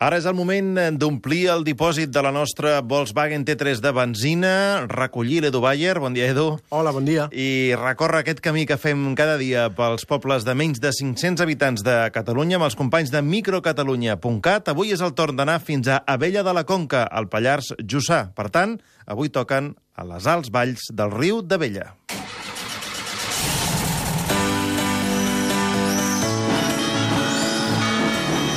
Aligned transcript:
Ara 0.00 0.16
és 0.16 0.24
el 0.24 0.32
moment 0.32 0.78
d'omplir 0.96 1.42
el 1.52 1.60
dipòsit 1.60 2.08
de 2.08 2.22
la 2.24 2.30
nostra 2.32 2.78
Volkswagen 2.80 3.42
T3 3.44 3.82
de 3.84 3.90
benzina, 3.92 4.52
recollir 4.88 5.42
l'Edu 5.44 5.60
Bayer, 5.60 5.98
bon 6.00 6.14
dia 6.16 6.30
Edu, 6.32 6.54
Hola, 6.72 6.88
bon 6.96 7.04
dia. 7.04 7.26
i 7.36 7.74
recórrer 7.76 8.22
aquest 8.22 8.40
camí 8.40 8.64
que 8.64 8.78
fem 8.80 9.10
cada 9.14 9.36
dia 9.36 9.66
pels 9.76 10.06
pobles 10.08 10.46
de 10.48 10.54
menys 10.56 10.80
de 10.80 10.88
500 10.96 11.44
habitants 11.44 11.84
de 11.84 11.98
Catalunya 12.14 12.56
amb 12.56 12.64
els 12.70 12.78
companys 12.80 13.12
de 13.12 13.20
microcatalunya.cat. 13.20 14.70
Avui 14.72 14.94
és 14.96 15.04
el 15.04 15.12
torn 15.12 15.36
d'anar 15.36 15.58
fins 15.60 15.92
a 15.92 16.00
Abella 16.06 16.46
de 16.48 16.54
la 16.56 16.64
Conca, 16.64 17.04
al 17.04 17.28
Pallars 17.28 17.74
Jussà. 17.84 18.30
Per 18.32 18.48
tant, 18.48 18.78
avui 19.04 19.28
toquen 19.28 19.74
a 20.00 20.08
les 20.08 20.24
alts 20.24 20.48
valls 20.48 20.88
del 20.96 21.12
riu 21.12 21.42
d'Abella. 21.44 21.90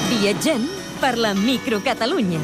Viatgem 0.09 0.82
per 1.03 1.17
la 1.17 1.33
microcatalunya. 1.33 2.39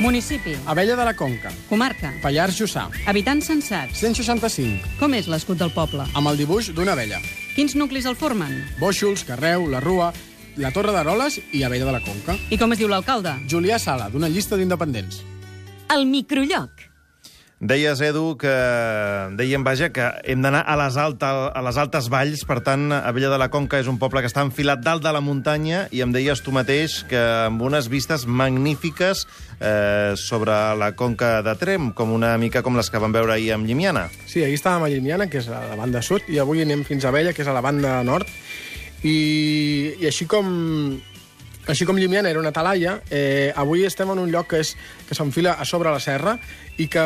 Municipi, 0.00 0.54
Abella 0.64 0.96
de 0.96 1.04
la 1.04 1.12
Conca, 1.14 1.50
comarca, 1.68 2.14
Pallars 2.22 2.56
Jussà, 2.56 2.86
habitants 3.06 3.44
censats. 3.50 4.00
165, 4.00 4.80
Com 4.98 5.12
és 5.12 5.28
l'escut 5.28 5.60
del 5.60 5.70
poble? 5.70 6.06
amb 6.16 6.30
el 6.32 6.40
dibuix 6.40 6.70
d'una 6.72 6.94
abella. 6.96 7.20
Quins 7.54 7.76
nuclis 7.76 8.08
el 8.08 8.16
formen? 8.16 8.64
Bóixols, 8.80 9.22
Carreu, 9.28 9.68
la 9.68 9.80
Rua, 9.84 10.14
la 10.56 10.72
Torre 10.72 10.96
d'Aroles 10.96 11.42
i 11.52 11.60
Abella 11.62 11.84
de 11.84 11.92
la 11.92 12.00
Conca. 12.00 12.38
I 12.48 12.56
com 12.56 12.72
es 12.72 12.78
diu 12.80 12.88
l'alcalde? 12.88 13.36
Julià 13.46 13.76
Sala, 13.78 14.08
d'una 14.08 14.32
llista 14.32 14.56
d'independents. 14.56 15.20
El 15.92 16.06
microlloc. 16.06 16.70
Deies, 17.62 18.00
Edu, 18.02 18.34
que... 18.34 18.50
Dèiem, 19.38 19.62
vaja, 19.62 19.92
que 19.94 20.02
hem 20.26 20.40
d'anar 20.42 20.64
a, 20.66 20.74
les 20.80 20.96
alta, 20.98 21.28
a 21.54 21.60
les 21.62 21.76
altes 21.78 22.08
valls, 22.10 22.40
per 22.42 22.56
tant, 22.66 22.88
Abella 22.90 23.28
de 23.30 23.38
la 23.38 23.46
Conca 23.54 23.78
és 23.78 23.86
un 23.86 24.00
poble 24.02 24.18
que 24.18 24.26
està 24.26 24.42
enfilat 24.42 24.82
dalt 24.82 25.04
de 25.04 25.12
la 25.14 25.20
muntanya 25.22 25.84
i 25.94 26.02
em 26.02 26.10
deies 26.10 26.42
tu 26.42 26.50
mateix 26.50 27.04
que 27.06 27.20
amb 27.44 27.62
unes 27.62 27.86
vistes 27.92 28.24
magnífiques 28.26 29.22
eh, 29.60 30.18
sobre 30.18 30.56
la 30.74 30.90
Conca 30.98 31.36
de 31.46 31.54
Trem, 31.60 31.92
com 31.94 32.10
una 32.10 32.34
mica 32.34 32.64
com 32.66 32.74
les 32.74 32.90
que 32.90 32.98
vam 32.98 33.14
veure 33.14 33.36
ahir 33.36 33.52
amb 33.54 33.70
Llimiana. 33.70 34.08
Sí, 34.26 34.42
ahir 34.42 34.58
estàvem 34.58 34.88
a 34.88 34.90
Llimiana, 34.90 35.30
que 35.30 35.38
és 35.38 35.46
a 35.46 35.62
la 35.70 35.78
banda 35.78 36.02
sud, 36.02 36.26
i 36.34 36.42
avui 36.42 36.66
anem 36.66 36.82
fins 36.88 37.06
a 37.06 37.14
Abella, 37.14 37.30
que 37.30 37.46
és 37.46 37.52
a 37.52 37.54
la 37.54 37.62
banda 37.62 37.94
nord. 38.02 38.26
I, 39.06 39.14
i 40.02 40.10
així 40.10 40.26
com 40.26 40.50
així 41.70 41.86
com 41.86 41.98
Llimiana 41.98 42.30
era 42.30 42.40
una 42.40 42.50
talaia, 42.54 42.96
eh, 43.10 43.52
avui 43.54 43.84
estem 43.86 44.10
en 44.10 44.18
un 44.18 44.32
lloc 44.32 44.48
que 44.50 44.62
és 44.64 44.72
que 45.08 45.14
s'enfila 45.14 45.54
a 45.60 45.66
sobre 45.68 45.92
la 45.94 46.00
serra 46.02 46.36
i 46.76 46.88
que, 46.90 47.04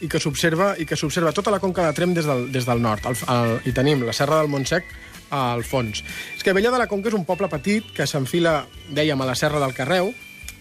i 0.00 0.08
que 0.08 0.20
s'observa 0.22 0.74
i 0.80 0.86
que 0.88 0.96
s'observa 0.96 1.34
tota 1.36 1.52
la 1.52 1.60
conca 1.60 1.84
de 1.84 1.92
Trem 1.92 2.14
des 2.16 2.24
del, 2.28 2.48
des 2.52 2.64
del 2.64 2.80
nord. 2.80 3.04
El, 3.04 3.18
el, 3.34 3.58
I 3.68 3.74
tenim 3.76 4.06
la 4.06 4.16
serra 4.16 4.40
del 4.40 4.48
Montsec 4.48 4.88
al 5.30 5.64
fons. 5.64 6.00
És 6.36 6.42
que 6.42 6.54
Abella 6.54 6.72
de 6.72 6.80
la 6.80 6.88
Conca 6.88 7.10
és 7.10 7.16
un 7.18 7.26
poble 7.28 7.50
petit 7.52 7.92
que 7.92 8.06
s'enfila, 8.08 8.62
dèiem, 8.88 9.20
a 9.20 9.28
la 9.28 9.36
serra 9.36 9.60
del 9.60 9.76
Carreu 9.76 10.12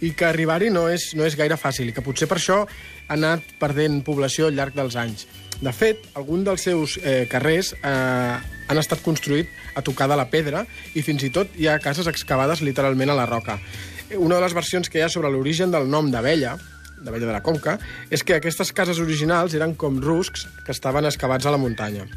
i 0.02 0.14
que 0.18 0.28
arribar-hi 0.28 0.70
no, 0.74 0.88
és, 0.92 1.12
no 1.18 1.26
és 1.26 1.38
gaire 1.38 1.58
fàcil 1.58 1.90
i 1.90 1.96
que 1.96 2.04
potser 2.06 2.28
per 2.30 2.38
això 2.40 2.62
ha 2.66 3.16
anat 3.16 3.56
perdent 3.60 4.02
població 4.06 4.48
al 4.48 4.58
llarg 4.58 4.76
dels 4.78 4.98
anys. 5.00 5.26
De 5.58 5.74
fet, 5.74 6.04
algun 6.20 6.44
dels 6.46 6.68
seus 6.68 6.98
eh, 7.02 7.26
carrers 7.32 7.74
eh, 7.80 8.38
han 8.68 8.82
estat 8.82 9.02
construïts 9.02 9.50
a 9.78 9.82
tocar 9.82 10.10
de 10.12 10.18
la 10.20 10.28
pedra 10.30 10.66
i 10.94 11.02
fins 11.06 11.26
i 11.26 11.32
tot 11.34 11.56
hi 11.58 11.70
ha 11.70 11.80
cases 11.82 12.10
excavades 12.10 12.62
literalment 12.62 13.14
a 13.14 13.18
la 13.18 13.26
roca. 13.30 13.58
Una 14.18 14.38
de 14.38 14.46
les 14.46 14.56
versions 14.56 14.90
que 14.90 15.02
hi 15.02 15.06
ha 15.06 15.12
sobre 15.12 15.32
l'origen 15.34 15.74
del 15.74 15.90
nom 15.90 16.12
d'Abella, 16.14 16.56
d'Abella 17.02 17.32
de 17.32 17.34
la 17.34 17.44
Conca, 17.46 17.78
és 18.14 18.24
que 18.24 18.38
aquestes 18.38 18.72
cases 18.74 19.02
originals 19.04 19.58
eren 19.58 19.76
com 19.76 20.02
ruscs 20.04 20.48
que 20.64 20.74
estaven 20.76 21.10
excavats 21.10 21.46
a 21.46 21.54
la 21.54 21.62
muntanya. 21.62 22.08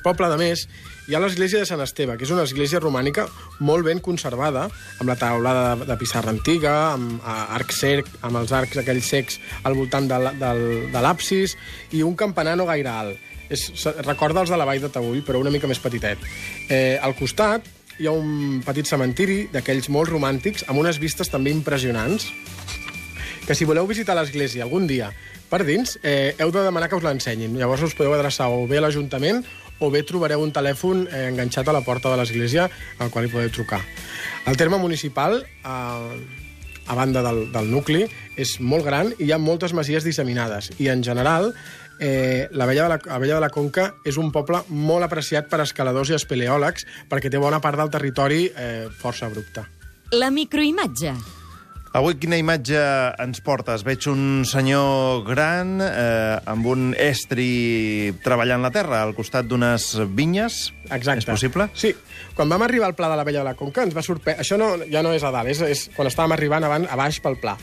Poble, 0.00 0.26
a 0.32 0.38
més, 0.40 0.64
hi 1.08 1.14
ha 1.14 1.20
l'església 1.20 1.60
de 1.60 1.68
Sant 1.68 1.82
Esteve, 1.84 2.16
que 2.16 2.24
és 2.24 2.32
una 2.32 2.46
església 2.46 2.80
romànica 2.80 3.26
molt 3.60 3.84
ben 3.84 4.00
conservada, 4.00 4.68
amb 4.98 5.10
la 5.10 5.18
taulada 5.20 5.74
de, 5.76 5.88
de 5.90 5.96
pissarra 6.00 6.32
antiga, 6.32 6.72
amb 6.94 7.20
arc 7.26 7.74
cerc, 7.76 8.08
amb 8.24 8.40
els 8.40 8.54
arcs 8.56 8.80
aquells 8.80 9.10
secs 9.12 9.38
al 9.68 9.76
voltant 9.78 10.08
de, 10.08 10.18
de 10.40 11.04
l'absis, 11.04 11.56
i 11.92 12.02
un 12.06 12.16
campanar 12.16 12.56
no 12.56 12.68
gaire 12.70 12.90
alt. 12.90 13.30
És, 13.52 13.68
recorda 14.06 14.40
els 14.40 14.50
de 14.50 14.56
la 14.56 14.64
Vall 14.64 14.80
de 14.80 14.88
Taüll, 14.92 15.20
però 15.26 15.42
una 15.42 15.52
mica 15.52 15.68
més 15.68 15.82
petitet. 15.82 16.22
Eh, 16.72 16.96
al 17.02 17.12
costat 17.18 17.68
hi 18.00 18.08
ha 18.08 18.14
un 18.16 18.62
petit 18.64 18.88
cementiri 18.88 19.42
d'aquells 19.52 19.90
molt 19.92 20.10
romàntics, 20.10 20.64
amb 20.68 20.80
unes 20.80 20.98
vistes 21.02 21.28
també 21.28 21.52
impressionants, 21.52 22.30
que 23.46 23.54
si 23.54 23.66
voleu 23.66 23.86
visitar 23.90 24.16
l'església 24.18 24.64
algun 24.64 24.86
dia 24.86 25.10
per 25.50 25.64
dins, 25.68 25.98
eh, 26.02 26.34
heu 26.40 26.52
de 26.52 26.62
demanar 26.64 26.88
que 26.88 26.96
us 26.96 27.04
l'ensenyin. 27.04 27.58
Llavors 27.58 27.82
us 27.82 27.94
podeu 27.94 28.14
adreçar 28.14 28.48
o 28.48 28.66
bé 28.66 28.78
a 28.78 28.86
l'Ajuntament 28.86 29.42
o 29.82 29.90
bé 29.90 30.04
trobareu 30.06 30.40
un 30.40 30.52
telèfon 30.54 31.06
eh, 31.10 31.26
enganxat 31.28 31.68
a 31.68 31.74
la 31.76 31.82
porta 31.84 32.08
de 32.12 32.16
l'església 32.20 32.70
al 32.98 33.10
qual 33.10 33.26
hi 33.26 33.32
podeu 33.32 33.50
trucar. 33.50 33.82
El 34.46 34.56
terme 34.56 34.78
municipal, 34.78 35.42
eh, 35.42 35.66
a 36.86 36.94
banda 36.94 37.22
del, 37.22 37.44
del 37.52 37.70
nucli, 37.70 38.06
és 38.38 38.56
molt 38.60 38.86
gran 38.86 39.12
i 39.18 39.28
hi 39.28 39.32
ha 39.34 39.38
moltes 39.42 39.74
masies 39.74 40.06
disseminades. 40.06 40.72
I, 40.78 40.88
en 40.88 41.02
general, 41.04 41.52
eh, 42.00 42.48
la 42.50 42.66
Vella 42.66 42.84
de 42.84 42.94
la, 42.94 43.00
la 43.04 43.18
Vella 43.18 43.36
de 43.36 43.44
la 43.44 43.52
Conca 43.52 43.92
és 44.04 44.18
un 44.18 44.32
poble 44.32 44.62
molt 44.70 45.06
apreciat 45.06 45.50
per 45.50 45.60
escaladors 45.66 46.10
i 46.10 46.18
espeleòlegs 46.18 46.88
perquè 47.10 47.30
té 47.30 47.42
bona 47.42 47.60
part 47.60 47.78
del 47.78 47.92
territori 47.92 48.46
eh, 48.56 48.88
força 49.02 49.28
abrupte. 49.28 49.66
La 50.12 50.30
microimatge. 50.30 51.41
Avui 51.92 52.14
quina 52.16 52.38
imatge 52.40 52.80
ens 53.20 53.42
portes? 53.44 53.82
Veig 53.84 54.06
un 54.08 54.46
senyor 54.48 55.26
gran 55.26 55.74
eh, 55.84 56.38
amb 56.48 56.64
un 56.72 56.86
estri 56.96 58.14
treballant 58.24 58.64
la 58.64 58.70
terra 58.72 59.02
al 59.04 59.12
costat 59.12 59.44
d'unes 59.44 59.90
vinyes. 60.16 60.70
Exacte. 60.88 61.20
És 61.20 61.26
possible? 61.28 61.66
Sí. 61.76 61.90
Quan 62.32 62.48
vam 62.48 62.64
arribar 62.64 62.88
al 62.88 62.96
Pla 62.96 63.10
de 63.12 63.18
la 63.20 63.26
Vella 63.28 63.42
de 63.42 63.50
la 63.50 63.58
Conca 63.60 63.84
ens 63.84 63.92
va 63.92 64.00
sorprendre... 64.06 64.40
Això 64.40 64.56
no, 64.56 64.70
ja 64.88 65.02
no 65.04 65.12
és 65.12 65.20
a 65.20 65.34
dalt, 65.34 65.52
és, 65.52 65.60
és 65.68 65.82
quan 65.92 66.08
estàvem 66.08 66.32
arribant 66.32 66.64
abans, 66.64 66.88
a 66.88 66.96
baix 66.96 67.18
pel 67.20 67.36
Pla. 67.42 67.58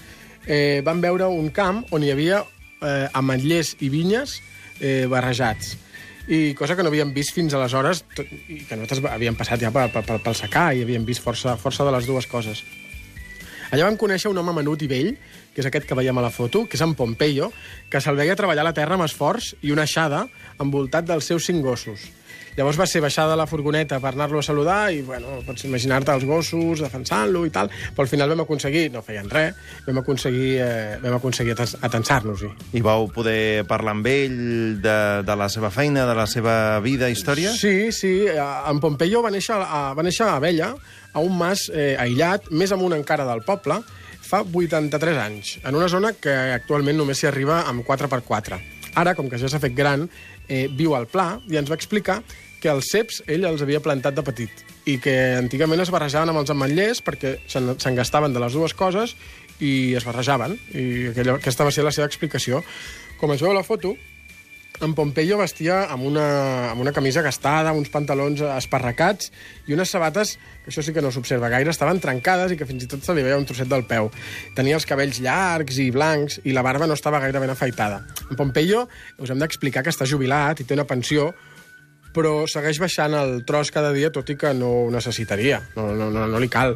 Eh, 0.45 0.83
vam 0.85 1.01
veure 1.01 1.25
un 1.33 1.49
camp 1.49 1.81
on 1.89 2.05
hi 2.05 2.11
havia 2.13 2.43
eh, 2.45 3.07
ametllers 3.17 3.79
i 3.81 3.89
vinyes 3.89 4.35
eh, 4.77 5.07
barrejats 5.09 5.73
i 6.29 6.53
cosa 6.53 6.75
que 6.77 6.85
no 6.85 6.91
havíem 6.93 7.09
vist 7.15 7.33
fins 7.33 7.55
aleshores 7.57 8.03
i 8.13 8.59
que 8.69 8.77
nosaltres 8.77 9.01
havíem 9.09 9.37
passat 9.39 9.65
ja 9.65 9.73
pel, 9.73 9.89
pel, 9.89 10.21
pel 10.21 10.37
secà 10.37 10.67
i 10.77 10.85
havíem 10.85 11.07
vist 11.07 11.25
força, 11.25 11.57
força 11.57 11.87
de 11.87 11.95
les 11.97 12.05
dues 12.05 12.29
coses. 12.29 12.61
Allà 13.69 13.85
vam 13.85 13.97
conèixer 14.01 14.31
un 14.31 14.37
home 14.41 14.53
menut 14.57 14.81
i 14.81 14.87
vell, 14.89 15.11
que 15.53 15.61
és 15.61 15.67
aquest 15.69 15.85
que 15.85 15.97
veiem 15.97 16.17
a 16.17 16.23
la 16.25 16.31
foto, 16.33 16.63
que 16.65 16.77
és 16.77 16.81
en 16.81 16.95
Pompeyo, 16.97 17.51
que 17.89 18.01
se'l 18.01 18.17
veia 18.17 18.37
treballar 18.37 18.65
la 18.65 18.73
terra 18.73 18.97
amb 18.97 19.05
esforç 19.05 19.51
i 19.61 19.73
una 19.75 19.85
aixada 19.85 20.23
envoltat 20.57 21.05
dels 21.05 21.29
seus 21.29 21.45
cinc 21.45 21.61
gossos. 21.61 22.07
Llavors 22.59 22.75
va 22.75 22.85
ser 22.91 22.99
baixar 22.99 23.23
de 23.31 23.37
la 23.39 23.45
furgoneta 23.47 24.01
per 24.03 24.09
anar-lo 24.11 24.41
a 24.41 24.43
saludar 24.43 24.89
i, 24.91 24.97
bueno, 25.07 25.37
pots 25.47 25.63
imaginar-te 25.63 26.11
els 26.11 26.25
gossos 26.27 26.81
defensant-lo 26.83 27.45
i 27.47 27.51
tal, 27.55 27.69
però 27.95 28.03
al 28.03 28.09
final 28.11 28.33
vam 28.33 28.41
aconseguir, 28.43 28.89
no 28.91 28.99
feien 29.05 29.29
res, 29.31 29.55
vam 29.85 30.01
aconseguir, 30.01 30.49
eh, 30.59 30.97
vam 30.99 31.15
aconseguir 31.15 31.53
atens- 31.55 31.77
atensar-nos-hi. 31.87 32.49
I 32.75 32.81
vau 32.83 33.07
poder 33.15 33.63
parlar 33.69 33.93
amb 33.95 34.09
ell 34.11 34.35
de, 34.83 34.97
de 35.23 35.35
la 35.39 35.47
seva 35.47 35.69
feina, 35.71 36.03
de 36.09 36.15
la 36.19 36.25
seva 36.27 36.55
vida, 36.83 37.07
història? 37.09 37.53
Sí, 37.55 37.93
sí. 37.95 38.11
eh, 38.27 38.35
En 38.67 38.81
Pompeyo 38.83 39.21
va 39.23 39.31
néixer 39.31 39.55
a, 39.55 39.93
va 39.95 40.03
néixer 40.03 40.27
a 40.27 40.35
Abella, 40.35 40.73
a 41.13 41.23
un 41.23 41.37
mas 41.39 41.69
eh, 41.71 41.95
aïllat, 41.97 42.51
més 42.51 42.75
amunt 42.75 42.97
encara 42.97 43.23
del 43.29 43.45
poble, 43.47 43.79
fa 44.29 44.43
83 44.43 45.17
anys, 45.23 45.55
en 45.63 45.79
una 45.79 45.87
zona 45.87 46.11
que 46.19 46.35
actualment 46.59 46.99
només 46.99 47.23
s'hi 47.23 47.31
arriba 47.31 47.61
amb 47.71 47.87
4x4. 47.87 48.59
Ara, 48.99 49.15
com 49.15 49.31
que 49.31 49.39
ja 49.39 49.47
s'ha 49.47 49.61
fet 49.63 49.73
gran, 49.77 50.03
eh, 50.49 50.67
viu 50.75 50.93
al 50.97 51.07
Pla 51.07 51.37
i 51.47 51.55
ens 51.61 51.71
va 51.71 51.77
explicar 51.79 52.19
que 52.59 52.71
els 52.71 52.91
ceps 52.91 53.21
ell 53.27 53.47
els 53.47 53.63
havia 53.63 53.81
plantat 53.83 54.17
de 54.17 54.25
petit 54.25 54.63
i 54.89 54.97
que 55.01 55.15
antigament 55.37 55.81
es 55.83 55.91
barrejaven 55.93 56.31
amb 56.31 56.41
els 56.41 56.51
ametllers 56.53 57.03
perquè 57.05 57.37
se'n 57.47 57.97
gastaven 57.97 58.35
de 58.35 58.43
les 58.43 58.55
dues 58.55 58.73
coses 58.73 59.15
i 59.59 59.95
es 59.95 60.05
barrejaven. 60.07 60.55
I 60.71 61.09
aquella, 61.11 61.35
aquesta 61.39 61.67
va 61.67 61.73
ser 61.75 61.83
la 61.83 61.91
seva 61.95 62.07
explicació. 62.07 62.63
Com 63.19 63.35
es 63.35 63.43
veu 63.43 63.51
a 63.51 63.57
la 63.57 63.65
foto, 63.67 63.95
en 64.79 64.93
Pompeyo 64.95 65.35
vestia 65.41 65.81
amb 65.91 66.05
una, 66.07 66.25
amb 66.71 66.79
una 66.79 66.93
camisa 66.95 67.21
gastada, 67.21 67.73
uns 67.75 67.89
pantalons 67.91 68.39
esparracats 68.47 69.27
i 69.67 69.75
unes 69.75 69.91
sabates, 69.91 70.37
que 70.63 70.71
això 70.71 70.83
sí 70.85 70.93
que 70.95 71.03
no 71.03 71.11
s'observa 71.11 71.49
gaire, 71.51 71.73
estaven 71.73 71.99
trencades 71.99 72.53
i 72.53 72.57
que 72.59 72.67
fins 72.69 72.85
i 72.85 72.87
tot 72.87 73.03
se 73.03 73.15
li 73.15 73.25
veia 73.25 73.37
un 73.39 73.47
trosset 73.49 73.67
del 73.67 73.83
peu. 73.89 74.07
Tenia 74.55 74.79
els 74.79 74.87
cabells 74.87 75.19
llargs 75.25 75.81
i 75.83 75.89
blancs 75.91 76.39
i 76.47 76.55
la 76.55 76.63
barba 76.63 76.87
no 76.87 76.95
estava 76.95 77.19
gaire 77.19 77.43
ben 77.43 77.51
afaitada. 77.51 78.05
En 78.29 78.39
Pompeyo 78.39 78.85
us 79.19 79.33
hem 79.33 79.43
d'explicar 79.43 79.83
que 79.83 79.91
està 79.91 80.07
jubilat 80.07 80.63
i 80.63 80.67
té 80.69 80.79
una 80.79 80.87
pensió, 80.87 81.33
però 82.15 82.47
segueix 82.49 82.79
baixant 82.81 83.15
el 83.17 83.43
tros 83.45 83.71
cada 83.75 83.91
dia, 83.95 84.11
tot 84.13 84.29
i 84.31 84.37
que 84.39 84.53
no 84.57 84.71
ho 84.83 84.89
necessitaria, 84.93 85.61
no, 85.75 85.89
no, 85.95 86.09
no, 86.13 86.25
no 86.29 86.41
li 86.41 86.49
cal. 86.51 86.75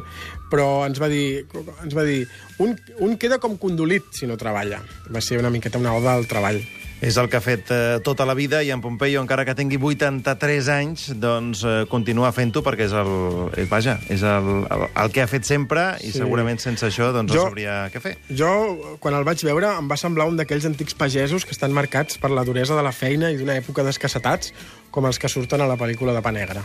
Però 0.52 0.84
ens 0.86 1.00
va 1.02 1.10
dir, 1.10 1.44
ens 1.82 1.96
va 1.96 2.06
dir 2.06 2.22
un, 2.62 2.76
un 3.02 3.18
queda 3.18 3.40
com 3.42 3.58
condolit 3.58 4.12
si 4.14 4.30
no 4.30 4.38
treballa. 4.40 4.82
Va 5.10 5.22
ser 5.24 5.40
una 5.42 5.50
miqueta 5.50 5.82
una 5.82 5.96
oda 5.98 6.14
al 6.14 6.28
treball. 6.30 6.62
És 7.04 7.18
el 7.20 7.26
que 7.28 7.36
ha 7.36 7.42
fet 7.44 7.68
eh, 7.74 7.98
tota 8.04 8.24
la 8.24 8.32
vida 8.32 8.62
i 8.64 8.70
en 8.72 8.80
Pompeyo, 8.80 9.20
encara 9.20 9.44
que 9.44 9.52
tingui 9.58 9.76
83 9.76 10.68
anys, 10.72 11.02
doncs 11.20 11.60
eh, 11.68 11.72
continua 11.90 12.30
fent-ho 12.32 12.62
perquè 12.64 12.86
és 12.86 12.94
el... 12.96 13.10
Eh, 13.60 13.66
vaja, 13.68 13.98
és 14.08 14.22
el, 14.24 14.46
el, 14.72 14.84
el 15.02 15.10
que 15.12 15.20
ha 15.20 15.26
fet 15.28 15.44
sempre 15.44 15.82
i 16.00 16.12
Sí. 16.14 16.20
segurament 16.22 16.62
sense 16.62 16.86
això 16.88 17.10
doncs 17.12 17.34
Jo- 17.34 17.42
no 17.42 17.50
sabria 17.50 17.74
què 17.92 18.00
fer. 18.00 18.14
Jo, 18.30 18.48
quan 19.02 19.16
el 19.18 19.26
vaig 19.28 19.42
veure, 19.44 19.74
em 19.82 19.90
va 19.90 19.98
semblar 20.00 20.26
un 20.30 20.38
d'aquells 20.40 20.64
antics 20.70 20.94
pagesos 20.96 21.44
que 21.44 21.52
estan 21.52 21.74
marcats 21.76 22.16
per 22.22 22.30
la 22.32 22.44
duresa 22.46 22.76
de 22.78 22.84
la 22.86 22.92
feina 22.96 23.28
i 23.30 23.36
d'una 23.36 23.58
època 23.60 23.84
d'escassetats, 23.84 24.54
com 24.94 25.04
els 25.04 25.18
que 25.18 25.28
surten 25.28 25.60
a 25.60 25.66
la 25.68 25.76
pel·lícula 25.76 26.14
de 26.16 26.22
Pa 26.24 26.32
Negra. 26.32 26.62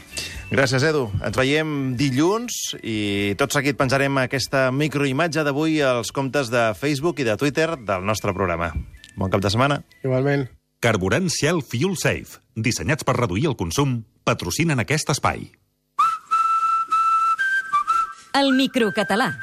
Gràcies, 0.53 0.85
Edu. 0.87 1.09
Ens 1.25 1.35
veiem 1.35 1.97
dilluns 1.99 2.77
i 2.79 3.33
tot 3.41 3.51
seguit 3.51 3.75
penjarem 3.75 4.21
aquesta 4.23 4.69
microimatge 4.71 5.43
d'avui 5.43 5.81
als 5.81 6.13
comptes 6.15 6.47
de 6.53 6.69
Facebook 6.79 7.19
i 7.19 7.27
de 7.27 7.35
Twitter 7.41 7.73
del 7.75 8.05
nostre 8.07 8.31
programa. 8.37 8.71
Bon 9.19 9.27
cap 9.27 9.43
de 9.43 9.51
setmana. 9.51 9.81
Igualment. 9.99 10.47
Carburant 10.79 11.27
Shell 11.27 11.59
Fuel 11.59 11.97
Safe, 11.99 12.39
dissenyats 12.55 13.03
per 13.03 13.17
reduir 13.17 13.49
el 13.49 13.57
consum, 13.59 14.05
patrocinen 14.23 14.79
aquest 14.79 15.11
espai. 15.11 15.49
El 18.39 18.53
microcatalà. 18.55 19.33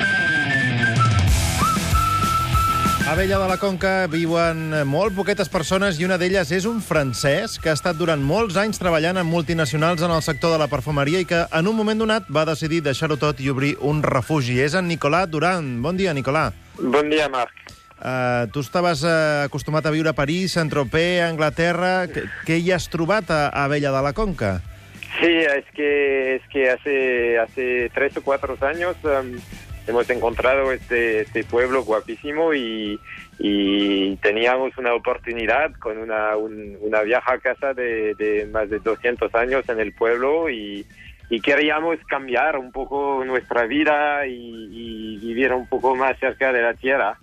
A 3.07 3.15
Vella 3.15 3.37
de 3.39 3.47
la 3.47 3.59
Conca 3.61 4.09
viuen 4.11 4.73
molt 4.89 5.15
poquetes 5.15 5.53
persones 5.53 6.01
i 6.01 6.09
una 6.09 6.17
d'elles 6.19 6.49
és 6.57 6.65
un 6.67 6.81
francès 6.83 7.55
que 7.63 7.71
ha 7.71 7.77
estat 7.77 8.01
durant 8.01 8.19
molts 8.19 8.57
anys 8.59 8.81
treballant 8.83 9.21
en 9.21 9.29
multinacionals 9.29 10.03
en 10.03 10.11
el 10.11 10.25
sector 10.27 10.57
de 10.57 10.59
la 10.59 10.67
perfumeria 10.73 11.21
i 11.23 11.29
que 11.29 11.45
en 11.47 11.69
un 11.71 11.77
moment 11.77 12.03
donat 12.03 12.27
va 12.33 12.49
decidir 12.49 12.81
deixar-ho 12.83 13.21
tot 13.21 13.45
i 13.45 13.53
obrir 13.53 13.77
un 13.79 14.03
refugi. 14.03 14.59
És 14.59 14.75
en 14.75 14.89
Nicolà 14.89 15.27
Duran. 15.31 15.77
Bon 15.85 16.01
dia, 16.01 16.17
Nicolà. 16.17 16.49
Bon 16.81 17.13
dia, 17.13 17.29
Marc. 17.29 17.86
Uh, 17.97 18.45
tu 18.53 18.61
estaves 18.61 19.03
uh, 19.05 19.45
acostumat 19.49 19.87
a 19.87 19.91
viure 19.91 20.11
a 20.11 20.13
París, 20.13 20.53
Saint-Tropez, 20.53 21.23
Anglaterra. 21.25 22.07
Què, 22.13 22.27
què 22.45 22.59
hi 22.61 22.73
has 22.77 22.91
trobat 22.93 23.31
a, 23.33 23.49
a 23.49 23.67
Vella 23.73 23.93
de 23.95 24.03
la 24.05 24.13
Conca? 24.13 24.59
Sí, 25.21 25.33
es 25.33 25.65
que, 25.73 26.35
es 26.37 26.43
que 26.53 26.69
hace, 26.71 27.39
hace 27.39 27.91
tres 27.95 28.15
o 28.19 28.23
cuatro 28.23 28.57
años 28.61 28.97
em, 29.03 29.39
hemos 29.87 30.11
encontrado 30.11 30.73
este, 30.73 31.21
este 31.23 31.43
pueblo 31.45 31.85
guapísimo 31.85 32.53
y, 32.53 33.01
y 33.39 34.17
teníamos 34.17 34.77
una 34.77 34.93
oportunidad 34.93 35.73
con 35.81 35.97
una, 35.97 36.37
un- 36.37 36.77
una 36.83 37.01
vieja 37.01 37.39
casa 37.39 37.73
de, 37.73 38.15
de 38.17 38.45
más 38.53 38.69
de 38.69 38.79
200 38.81 39.35
años 39.35 39.67
en 39.71 39.81
el 39.81 39.95
pueblo 39.95 40.51
y, 40.51 40.85
y 41.31 41.41
queríamos 41.41 41.97
cambiar 42.11 42.59
un 42.59 42.71
poco 42.71 43.25
nuestra 43.25 43.65
vida 43.65 44.27
y, 44.27 44.69
y 44.71 45.17
vivir 45.19 45.55
un 45.55 45.67
poco 45.67 45.97
más 45.97 46.19
cerca 46.19 46.53
de 46.53 46.61
la 46.61 46.75
tierra. 46.75 47.17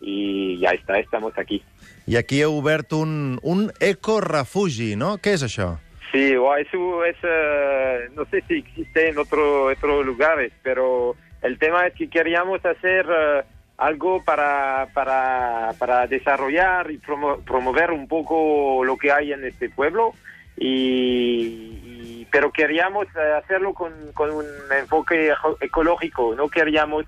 Y 0.00 0.58
ya 0.60 0.70
está, 0.70 0.98
estamos 0.98 1.36
aquí. 1.38 1.62
I 2.06 2.16
aquí 2.16 2.40
heu 2.42 2.56
obert 2.58 2.92
un, 2.92 3.38
un 3.42 3.70
ecorefugi, 3.78 4.96
no? 4.96 5.18
Què 5.20 5.34
és 5.36 5.42
això? 5.44 5.76
Sí, 6.10 6.32
eso 6.34 7.04
es, 7.04 7.16
eh, 7.22 8.08
no 8.16 8.24
sé 8.24 8.42
si 8.48 8.58
existe 8.58 9.10
en 9.10 9.18
otro, 9.18 9.66
otros 9.66 10.04
lugares, 10.04 10.52
pero 10.62 11.14
el 11.42 11.58
tema 11.58 11.86
es 11.86 11.94
que 11.94 12.08
queríamos 12.10 12.64
hacer 12.64 13.06
eh, 13.08 13.42
algo 13.76 14.24
para, 14.24 14.88
para, 14.92 15.72
para 15.78 16.06
desarrollar 16.08 16.90
y 16.90 16.98
promo- 16.98 17.44
promover 17.44 17.92
un 17.92 18.08
poco 18.08 18.82
lo 18.84 18.96
que 18.96 19.12
hay 19.12 19.32
en 19.32 19.44
este 19.44 19.68
pueblo, 19.70 20.12
y, 20.56 20.66
y- 21.84 22.26
pero 22.32 22.50
queríamos 22.50 23.06
eh, 23.14 23.32
hacerlo 23.38 23.72
con, 23.74 23.92
con 24.14 24.30
un 24.32 24.46
enfoque 24.76 25.32
ecológico, 25.60 26.34
no 26.34 26.48
queríamos 26.48 27.04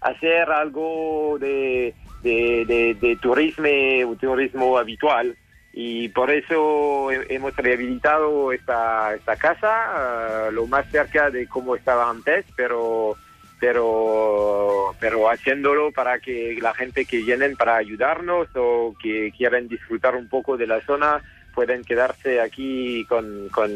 hacer 0.00 0.50
algo 0.50 1.38
de, 1.40 1.94
de, 2.24 2.64
de, 2.66 2.94
de 3.00 3.16
turismo, 3.16 3.68
un 4.08 4.16
turismo 4.18 4.76
habitual 4.78 5.36
y 5.72 6.08
por 6.08 6.30
eso 6.30 7.10
he- 7.12 7.26
hemos 7.34 7.54
rehabilitado 7.56 8.52
esta, 8.52 9.14
esta 9.14 9.36
casa 9.36 10.48
eh, 10.48 10.52
lo 10.52 10.66
más 10.66 10.86
cerca 10.90 11.30
de 11.30 11.46
como 11.46 11.76
estaba 11.76 12.08
antes, 12.10 12.44
pero 12.56 13.16
pero 13.60 14.94
pero 15.00 15.30
haciéndolo 15.30 15.90
para 15.92 16.18
que 16.18 16.58
la 16.60 16.74
gente 16.74 17.04
que 17.04 17.18
vienen 17.18 17.56
para 17.56 17.76
ayudarnos 17.76 18.48
o 18.54 18.94
que 19.00 19.32
quieren 19.36 19.68
disfrutar 19.68 20.16
un 20.16 20.28
poco 20.28 20.56
de 20.56 20.66
la 20.66 20.80
zona 20.82 21.22
pueden 21.54 21.84
quedarse 21.84 22.40
aquí 22.40 23.04
con, 23.08 23.48
con, 23.50 23.68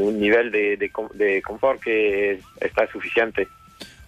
un 0.00 0.20
nivel 0.20 0.50
de, 0.50 0.76
de, 0.76 0.90
de 1.14 1.40
confort 1.42 1.80
que 1.80 2.32
es- 2.32 2.44
está 2.60 2.86
suficiente. 2.88 3.48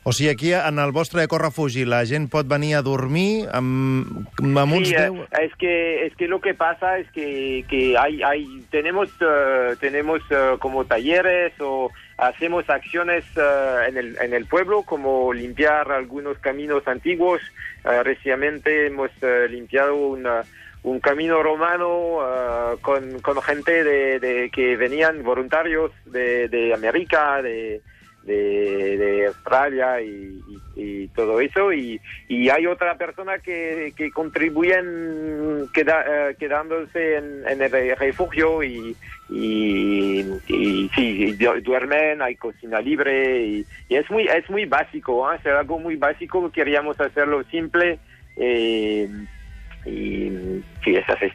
O 0.08 0.12
sigui, 0.16 0.31
aquí 0.31 0.52
en 0.55 0.78
el 0.81 0.93
vostre 0.96 1.25
ecorefugi 1.26 1.82
la 1.84 1.99
gent 2.08 2.31
pot 2.32 2.46
venir 2.49 2.70
a 2.78 2.82
dormir 2.87 3.44
amb, 3.52 4.06
amb 4.40 4.72
uns 4.78 4.88
Sí, 4.88 4.94
eh, 4.96 5.10
10... 5.10 5.26
es 5.44 5.52
que 5.60 6.06
es 6.06 6.14
que 6.16 6.28
lo 6.28 6.40
que 6.40 6.55
pasa 6.55 6.96
es 6.99 7.10
que, 7.10 7.64
que 7.69 7.94
hay 7.99 8.22
hay 8.22 8.46
tenemos 8.70 9.10
eh, 9.20 9.75
tenemos 9.81 10.22
eh, 10.31 10.56
como 10.60 10.87
talleres 10.87 11.52
o 11.60 11.90
hacemos 12.16 12.64
acciones 12.70 13.25
eh, 13.37 13.88
en 13.88 13.99
el 13.99 14.16
en 14.22 14.32
el 14.32 14.46
pueblo 14.46 14.82
como 14.82 15.32
limpiar 15.34 15.93
algunos 15.93 16.38
caminos 16.38 16.88
antiguos. 16.88 17.43
Eh, 17.84 18.02
recientemente 18.02 18.87
hemos 18.87 19.10
eh, 19.20 19.46
limpiado 19.50 19.94
una- 19.94 20.43
un 20.84 21.00
camino 21.00 21.43
romano 21.43 22.20
eh, 22.25 22.76
con, 22.81 23.20
con 23.20 23.43
gente 23.43 23.84
de, 23.84 24.20
de- 24.20 24.49
que 24.50 24.76
venían 24.76 25.22
voluntarios 25.22 25.90
de, 26.06 26.49
de 26.49 26.72
América 26.72 27.43
de 27.43 27.82
de, 28.29 29.27
Australia 29.29 30.01
y, 30.01 31.09
todo 31.15 31.41
eso 31.41 31.73
y, 31.73 32.01
y 32.29 32.49
hay 32.51 32.67
otra 32.67 32.97
persona 32.97 33.39
que, 33.39 33.93
que 33.97 34.11
contribuyen 34.13 35.67
queda- 35.73 36.05
eh, 36.31 36.37
quedándose 36.39 37.17
en, 37.17 37.61
el 37.61 37.97
refugio 37.97 38.63
y, 38.63 38.95
y, 39.29 40.25
sí, 40.95 41.37
duermen, 41.65 42.23
hay 42.23 42.37
cocina 42.37 42.81
libre 42.81 43.45
y, 43.45 43.67
y 43.89 43.97
es 43.97 44.09
muy 44.11 44.29
es 44.29 44.49
muy 44.49 44.65
básico, 44.67 45.31
¿eh? 45.33 45.37
es 45.41 45.47
algo 45.47 45.79
muy 45.81 45.97
básico, 45.97 46.51
queríamos 46.53 47.01
hacerlo 47.01 47.43
simple 47.51 47.99
eh, 48.37 49.09
y 49.85 50.31
sí, 50.85 50.95
es 50.95 51.09
así. 51.09 51.33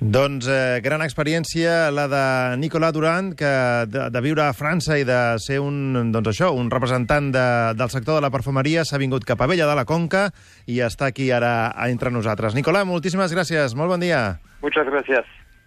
Doncs 0.00 0.48
eh, 0.48 0.80
gran 0.84 1.04
experiència 1.04 1.90
la 1.92 2.06
de 2.10 2.22
Nicolà 2.62 2.90
Durant, 2.94 3.32
que 3.36 3.50
de, 3.90 4.06
de 4.12 4.22
viure 4.24 4.46
a 4.46 4.54
França 4.56 4.96
i 5.00 5.04
de 5.08 5.18
ser 5.42 5.60
un, 5.60 6.10
doncs 6.14 6.32
això, 6.32 6.52
un 6.56 6.70
representant 6.72 7.30
de, 7.34 7.46
del 7.76 7.92
sector 7.92 8.18
de 8.18 8.24
la 8.24 8.32
perfumeria, 8.32 8.86
s'ha 8.88 9.00
vingut 9.02 9.26
cap 9.28 9.42
a 9.42 9.50
Vella 9.50 9.68
de 9.68 9.76
la 9.76 9.86
Conca 9.88 10.28
i 10.66 10.80
està 10.84 11.10
aquí 11.10 11.30
ara 11.34 11.70
entre 11.90 12.12
nosaltres. 12.14 12.56
Nicolà, 12.56 12.86
moltíssimes 12.88 13.34
gràcies. 13.36 13.76
Molt 13.76 13.92
bon 13.92 14.02
dia. 14.02 14.40
Muchas 14.64 14.88
gracias. 14.88 15.28